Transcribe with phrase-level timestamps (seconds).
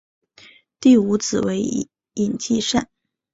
[0.79, 1.61] 第五子为
[2.15, 2.89] 尹继善。